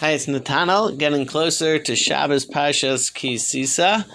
Hi, 0.00 0.10
it's 0.10 0.26
Natanel, 0.26 0.96
getting 0.96 1.26
closer 1.26 1.76
to 1.76 1.96
Shabbos 1.96 2.46
Parshas 2.46 3.12
Ki 3.12 3.36
Sisa. 3.36 4.06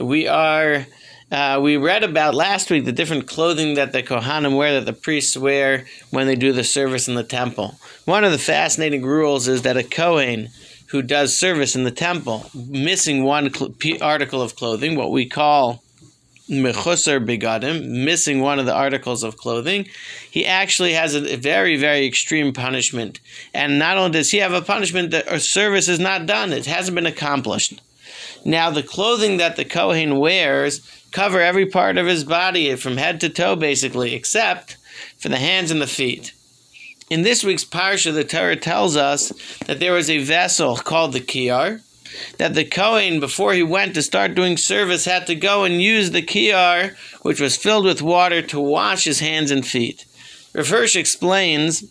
We 0.00 0.26
are, 0.26 0.86
uh, 1.30 1.60
we 1.62 1.76
read 1.76 2.02
about 2.02 2.34
last 2.34 2.70
week 2.70 2.86
the 2.86 2.92
different 2.92 3.28
clothing 3.28 3.74
that 3.74 3.92
the 3.92 4.02
Kohanim 4.02 4.56
wear, 4.56 4.80
that 4.80 4.86
the 4.86 4.98
priests 4.98 5.36
wear 5.36 5.84
when 6.08 6.26
they 6.26 6.34
do 6.34 6.54
the 6.54 6.64
service 6.64 7.08
in 7.08 7.14
the 7.14 7.24
temple. 7.24 7.78
One 8.06 8.24
of 8.24 8.32
the 8.32 8.38
fascinating 8.38 9.02
rules 9.02 9.48
is 9.48 9.60
that 9.62 9.76
a 9.76 9.84
Kohen 9.84 10.48
who 10.86 11.02
does 11.02 11.36
service 11.36 11.76
in 11.76 11.84
the 11.84 11.90
temple, 11.90 12.50
missing 12.54 13.22
one 13.22 13.52
cl- 13.52 13.74
article 14.00 14.40
of 14.40 14.56
clothing, 14.56 14.96
what 14.96 15.10
we 15.10 15.28
call 15.28 15.82
mechusar 16.50 17.24
begadim, 17.24 17.86
missing 17.86 18.40
one 18.40 18.58
of 18.58 18.66
the 18.66 18.74
articles 18.74 19.22
of 19.22 19.36
clothing, 19.36 19.86
he 20.30 20.46
actually 20.46 20.92
has 20.92 21.14
a 21.14 21.36
very, 21.36 21.76
very 21.76 22.06
extreme 22.06 22.52
punishment. 22.52 23.20
And 23.54 23.78
not 23.78 23.96
only 23.98 24.12
does 24.12 24.30
he 24.30 24.38
have 24.38 24.52
a 24.52 24.62
punishment 24.62 25.10
that 25.10 25.26
a 25.26 25.40
service 25.40 25.88
is 25.88 25.98
not 25.98 26.26
done, 26.26 26.52
it 26.52 26.66
hasn't 26.66 26.94
been 26.94 27.06
accomplished. 27.06 27.80
Now, 28.44 28.70
the 28.70 28.82
clothing 28.82 29.36
that 29.38 29.56
the 29.56 29.64
Kohen 29.64 30.18
wears 30.18 30.80
cover 31.10 31.40
every 31.40 31.66
part 31.66 31.98
of 31.98 32.06
his 32.06 32.24
body 32.24 32.74
from 32.76 32.96
head 32.96 33.20
to 33.20 33.28
toe, 33.28 33.56
basically, 33.56 34.14
except 34.14 34.76
for 35.18 35.28
the 35.28 35.36
hands 35.36 35.70
and 35.70 35.80
the 35.80 35.86
feet. 35.86 36.32
In 37.10 37.22
this 37.22 37.42
week's 37.42 37.64
parsha, 37.64 38.12
the 38.12 38.24
Torah 38.24 38.56
tells 38.56 38.96
us 38.96 39.32
that 39.66 39.80
there 39.80 39.94
was 39.94 40.10
a 40.10 40.18
vessel 40.18 40.76
called 40.76 41.12
the 41.12 41.20
Kiyar, 41.20 41.80
that 42.38 42.54
the 42.54 42.64
Kohen, 42.64 43.20
before 43.20 43.52
he 43.52 43.62
went 43.62 43.94
to 43.94 44.02
start 44.02 44.34
doing 44.34 44.56
service, 44.56 45.04
had 45.04 45.26
to 45.26 45.34
go 45.34 45.64
and 45.64 45.82
use 45.82 46.10
the 46.10 46.22
kiyar, 46.22 46.96
which 47.22 47.40
was 47.40 47.56
filled 47.56 47.84
with 47.84 48.02
water, 48.02 48.42
to 48.42 48.60
wash 48.60 49.04
his 49.04 49.20
hands 49.20 49.50
and 49.50 49.66
feet. 49.66 50.04
Hirsch 50.54 50.96
explains 50.96 51.84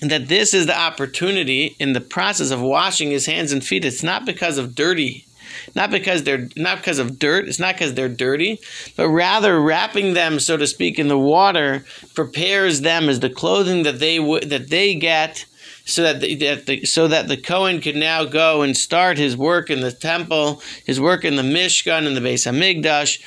that 0.00 0.28
this 0.28 0.54
is 0.54 0.66
the 0.66 0.78
opportunity 0.78 1.76
in 1.78 1.92
the 1.92 2.00
process 2.00 2.50
of 2.50 2.60
washing 2.60 3.10
his 3.10 3.26
hands 3.26 3.52
and 3.52 3.64
feet. 3.64 3.84
It's 3.84 4.02
not 4.02 4.24
because 4.24 4.58
of 4.58 4.74
dirty, 4.74 5.26
not 5.74 5.90
because 5.90 6.24
they're 6.24 6.48
not 6.56 6.78
because 6.78 6.98
of 6.98 7.18
dirt. 7.18 7.48
It's 7.48 7.60
not 7.60 7.74
because 7.74 7.94
they're 7.94 8.08
dirty, 8.08 8.60
but 8.96 9.08
rather 9.08 9.60
wrapping 9.60 10.14
them, 10.14 10.40
so 10.40 10.56
to 10.56 10.66
speak, 10.66 10.98
in 10.98 11.08
the 11.08 11.18
water 11.18 11.84
prepares 12.14 12.80
them 12.80 13.08
as 13.08 13.20
the 13.20 13.30
clothing 13.30 13.82
that 13.84 13.98
they 13.98 14.18
w- 14.18 14.44
that 14.44 14.70
they 14.70 14.94
get 14.94 15.44
so 15.84 16.02
that 16.02 16.20
the, 16.20 16.34
that 16.36 16.66
the, 16.66 16.84
so 16.84 17.08
that 17.08 17.28
the 17.28 17.36
Kohen 17.36 17.80
could 17.80 17.96
now 17.96 18.24
go 18.24 18.62
and 18.62 18.76
start 18.76 19.18
his 19.18 19.36
work 19.36 19.68
in 19.68 19.80
the 19.80 19.92
temple, 19.92 20.62
his 20.86 20.98
work 20.98 21.24
in 21.24 21.36
the 21.36 21.42
Mishkan 21.42 22.06
and 22.06 22.16
the 22.16 22.20
Beis 22.20 22.50
Hamikdash, 22.50 23.20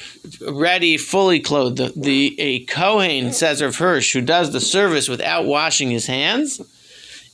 ready, 0.59 0.97
fully 0.97 1.39
clothed. 1.39 1.77
The, 1.77 1.93
the 1.95 2.39
a 2.39 2.65
Kohen 2.65 3.31
says 3.31 3.61
of 3.61 3.75
Hirsch 3.75 4.13
who 4.13 4.21
does 4.21 4.51
the 4.51 4.61
service 4.61 5.07
without 5.07 5.45
washing 5.45 5.91
his 5.91 6.07
hands 6.07 6.59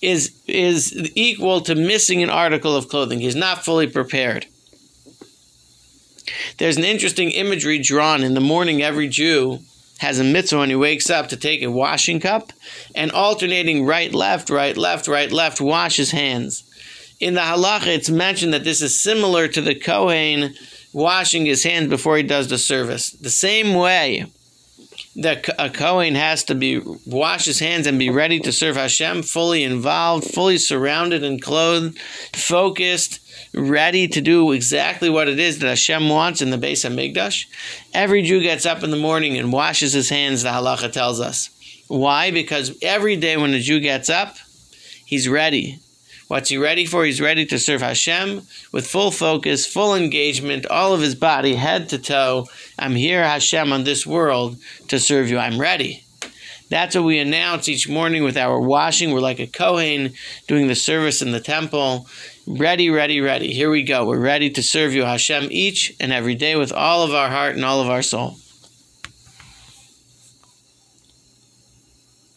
is 0.01 0.33
is 0.45 1.11
equal 1.15 1.61
to 1.61 1.75
missing 1.75 2.21
an 2.21 2.29
article 2.29 2.75
of 2.75 2.89
clothing. 2.89 3.21
He's 3.21 3.35
not 3.35 3.63
fully 3.63 3.87
prepared. 3.87 4.45
There's 6.57 6.77
an 6.77 6.83
interesting 6.83 7.31
imagery 7.31 7.79
drawn 7.79 8.23
in 8.23 8.33
the 8.33 8.41
morning. 8.41 8.81
Every 8.81 9.07
Jew 9.07 9.59
has 10.03 10.19
a 10.19 10.23
mitzvah 10.23 10.59
when 10.59 10.69
he 10.69 10.75
wakes 10.75 11.09
up 11.09 11.29
to 11.29 11.37
take 11.37 11.63
a 11.63 11.71
washing 11.71 12.19
cup 12.19 12.51
and 12.93 13.11
alternating 13.11 13.85
right, 13.85 14.13
left, 14.13 14.49
right, 14.49 14.75
left, 14.75 15.07
right, 15.07 15.31
left, 15.31 15.61
wash 15.61 15.95
his 15.95 16.11
hands. 16.11 16.63
In 17.21 17.35
the 17.35 17.41
halacha, 17.41 17.87
it's 17.87 18.09
mentioned 18.09 18.53
that 18.53 18.65
this 18.65 18.81
is 18.81 18.99
similar 18.99 19.47
to 19.47 19.61
the 19.61 19.73
Kohen 19.73 20.55
washing 20.91 21.45
his 21.45 21.63
hands 21.63 21.89
before 21.89 22.17
he 22.17 22.23
does 22.23 22.49
the 22.49 22.57
service. 22.57 23.11
The 23.11 23.29
same 23.29 23.73
way 23.73 24.25
that 25.15 25.47
a 25.59 25.69
Kohen 25.69 26.15
has 26.15 26.43
to 26.45 26.55
be 26.55 26.79
wash 27.05 27.45
his 27.45 27.59
hands 27.59 27.85
and 27.85 27.99
be 27.99 28.09
ready 28.09 28.39
to 28.39 28.51
serve 28.51 28.75
Hashem, 28.75 29.23
fully 29.23 29.63
involved, 29.63 30.25
fully 30.25 30.57
surrounded 30.57 31.23
and 31.23 31.41
clothed, 31.41 31.99
focused, 32.33 33.19
ready 33.53 34.07
to 34.07 34.21
do 34.21 34.51
exactly 34.51 35.09
what 35.09 35.27
it 35.27 35.39
is 35.39 35.59
that 35.59 35.67
Hashem 35.67 36.09
wants 36.09 36.41
in 36.41 36.49
the 36.49 36.57
Beis 36.57 36.83
Hamikdash. 36.83 37.45
Every 37.93 38.23
Jew 38.23 38.41
gets 38.41 38.65
up 38.65 38.83
in 38.83 38.89
the 38.89 38.97
morning 38.97 39.37
and 39.37 39.53
washes 39.53 39.93
his 39.93 40.09
hands, 40.09 40.43
the 40.43 40.49
halacha 40.49 40.91
tells 40.91 41.19
us. 41.19 41.49
Why? 41.87 42.31
Because 42.31 42.75
every 42.81 43.15
day 43.15 43.37
when 43.37 43.53
a 43.53 43.59
Jew 43.59 43.79
gets 43.79 44.09
up, 44.09 44.37
he's 45.05 45.29
ready. 45.29 45.79
What's 46.33 46.49
he 46.49 46.57
ready 46.57 46.87
for? 46.87 47.05
He's 47.05 47.21
ready 47.21 47.45
to 47.45 47.59
serve 47.59 47.83
Hashem 47.83 48.41
with 48.71 48.87
full 48.87 49.11
focus, 49.11 49.67
full 49.67 49.93
engagement, 49.93 50.65
all 50.65 50.91
of 50.91 51.01
his 51.01 51.13
body, 51.13 51.53
head 51.53 51.89
to 51.89 51.99
toe. 51.99 52.47
I'm 52.79 52.95
here, 52.95 53.23
Hashem, 53.23 53.71
on 53.71 53.83
this 53.83 54.03
world 54.07 54.57
to 54.87 54.99
serve 54.99 55.29
you. 55.29 55.37
I'm 55.37 55.61
ready. 55.61 56.05
That's 56.71 56.95
what 56.95 57.03
we 57.03 57.19
announce 57.19 57.69
each 57.69 57.87
morning 57.87 58.23
with 58.23 58.35
our 58.35 58.59
washing. 58.59 59.11
We're 59.11 59.19
like 59.19 59.39
a 59.39 59.45
Kohen 59.45 60.13
doing 60.47 60.67
the 60.67 60.73
service 60.73 61.21
in 61.21 61.33
the 61.33 61.39
temple. 61.39 62.07
Ready, 62.47 62.89
ready, 62.89 63.21
ready. 63.21 63.53
Here 63.53 63.69
we 63.69 63.83
go. 63.83 64.07
We're 64.07 64.17
ready 64.17 64.49
to 64.49 64.63
serve 64.63 64.95
you, 64.95 65.03
Hashem, 65.03 65.49
each 65.51 65.95
and 65.99 66.11
every 66.11 66.33
day 66.33 66.55
with 66.55 66.73
all 66.73 67.03
of 67.03 67.13
our 67.13 67.29
heart 67.29 67.57
and 67.57 67.63
all 67.63 67.79
of 67.79 67.91
our 67.91 68.01
soul. 68.01 68.37